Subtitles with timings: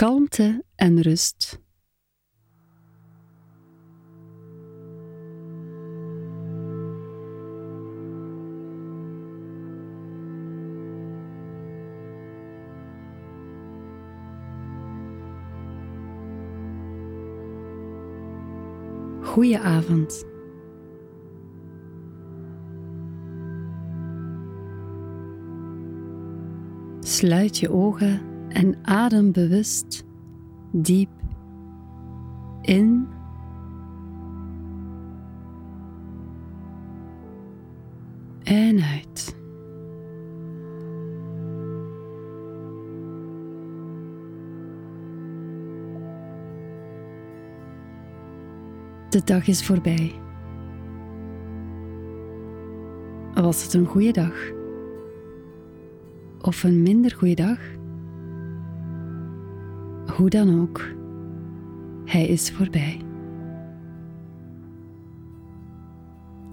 [0.00, 1.60] kalmte en rust.
[19.22, 19.60] Goeie
[27.00, 30.04] Sluit je ogen en adem bewust
[30.72, 31.10] diep
[32.60, 33.08] in
[38.42, 39.38] en uit.
[49.08, 50.12] De dag is voorbij.
[53.34, 54.34] Was het een goede dag?
[56.40, 57.58] Of een minder goede dag?
[60.16, 60.82] Hoe dan ook,
[62.04, 63.00] hij is voorbij.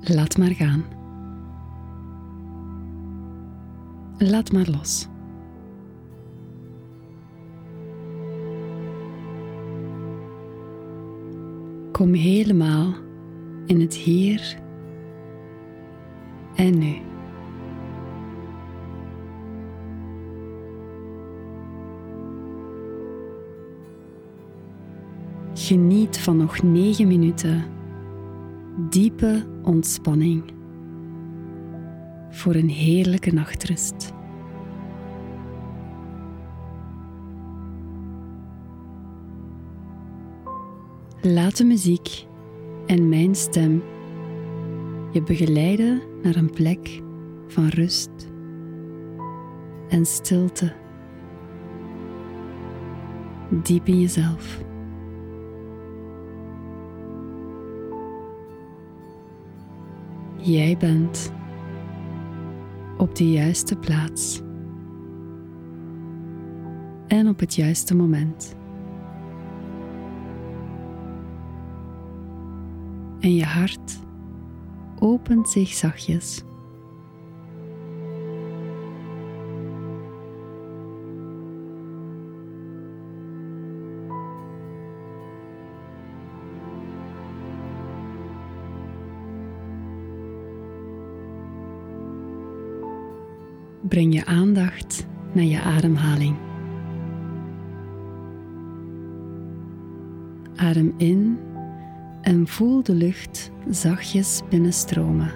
[0.00, 0.84] Laat maar gaan.
[4.18, 5.08] Laat maar los.
[11.92, 12.94] Kom helemaal
[13.66, 14.56] in het hier
[16.54, 17.11] en nu.
[25.54, 27.64] Geniet van nog negen minuten
[28.90, 30.42] diepe ontspanning
[32.30, 34.12] voor een heerlijke nachtrust.
[41.20, 42.26] Laat de muziek
[42.86, 43.82] en mijn stem
[45.10, 47.02] je begeleiden naar een plek
[47.46, 48.10] van rust
[49.88, 50.72] en stilte.
[53.62, 54.70] Diep in jezelf.
[60.42, 61.32] Jij bent
[62.96, 64.40] op de juiste plaats
[67.06, 68.56] en op het juiste moment.
[73.20, 73.98] En je hart
[74.98, 76.42] opent zich zachtjes.
[93.88, 96.36] Breng je aandacht naar je ademhaling.
[100.56, 101.38] Adem in
[102.20, 105.32] en voel de lucht zachtjes binnenstromen.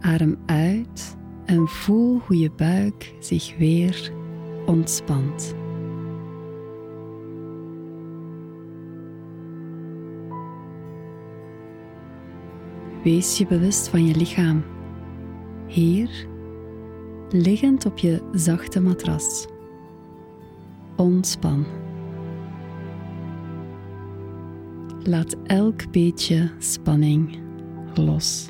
[0.00, 4.12] Adem uit en voel hoe je buik zich weer
[4.66, 5.54] ontspant.
[13.02, 14.62] Wees je bewust van je lichaam
[15.72, 16.26] hier,
[17.30, 19.46] liggend op je zachte matras.
[20.96, 21.64] Ontspan.
[25.04, 27.38] Laat elk beetje spanning
[27.94, 28.48] los.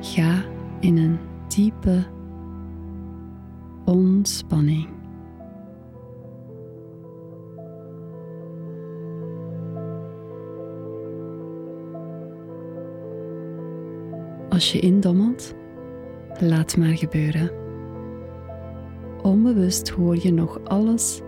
[0.00, 0.44] Ga
[0.80, 1.18] in een
[1.48, 2.04] diepe
[3.84, 4.91] ontspanning.
[14.52, 15.54] Als je indommelt,
[16.40, 17.50] laat maar gebeuren.
[19.22, 21.20] Onbewust hoor je nog alles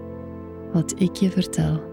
[0.73, 1.93] wat ik je vertel.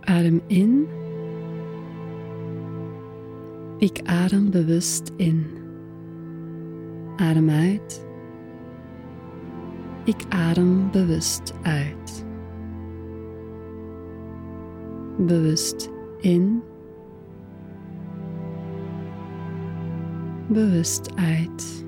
[0.00, 0.99] Adem in
[3.80, 5.46] ik adem bewust in.
[7.16, 8.06] Adem uit.
[10.04, 12.24] Ik adem bewust uit.
[15.18, 16.62] Bewust in.
[20.48, 21.84] Bewust uit.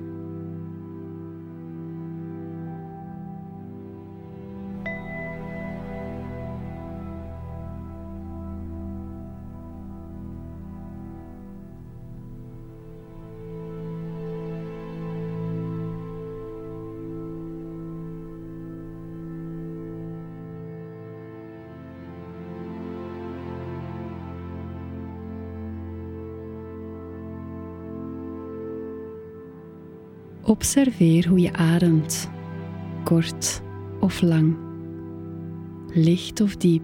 [30.45, 32.29] Observeer hoe je ademt,
[33.03, 33.61] kort
[33.99, 34.57] of lang,
[35.87, 36.83] licht of diep.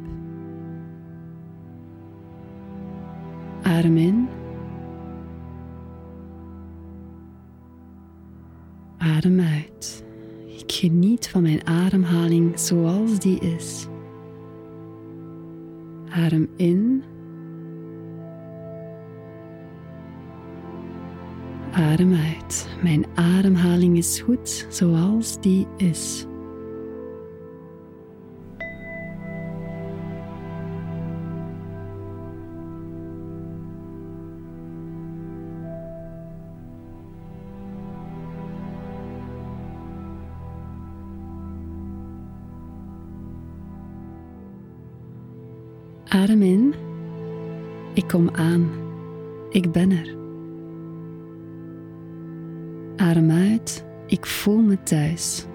[3.61, 4.27] Adem in.
[8.97, 10.03] Adem uit.
[10.45, 13.88] Ik geniet van mijn ademhaling zoals die is.
[16.09, 17.03] Adem in.
[21.79, 22.67] Adem uit.
[22.81, 26.25] Mijn ademhaling is goed zoals die is.
[46.07, 46.73] Adem in.
[47.93, 48.69] Ik kom aan.
[49.49, 50.19] Ik ben er.
[53.09, 53.85] Adem uit.
[54.06, 55.45] Ik voel me thuis.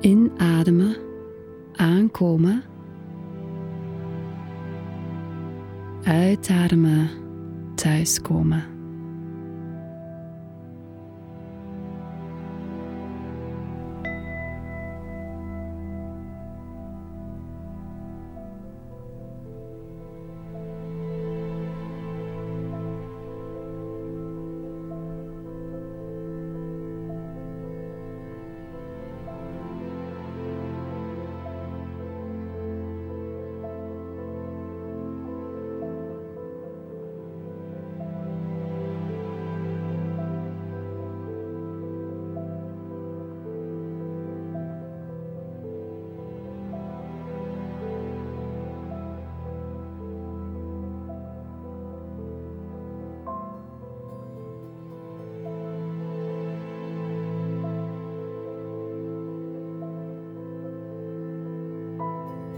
[0.00, 0.96] Inademen.
[1.72, 2.62] Aankomen.
[6.04, 7.08] Uitademen.
[7.74, 8.73] Thuiskomen.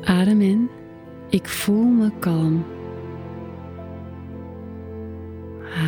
[0.06, 0.70] Adem in.
[1.28, 2.64] Ik voel me kalm.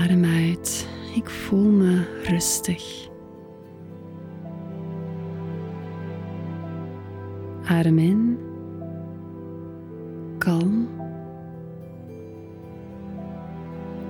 [0.02, 0.88] Adem uit.
[1.14, 3.08] Ik voel me rustig.
[7.64, 8.38] Adem in.
[10.38, 10.88] Kalm.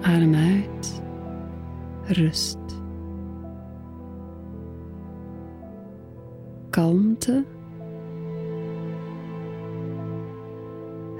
[0.00, 1.02] Adem uit.
[2.04, 2.58] Rust.
[6.70, 7.44] Kalmte.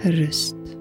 [0.09, 0.78] Rust.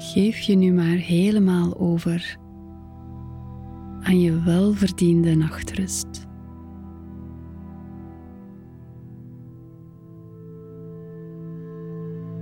[0.00, 2.38] Geef je nu maar helemaal over
[4.00, 6.26] aan je welverdiende nachtrust.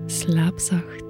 [0.07, 1.08] Slaap zacht.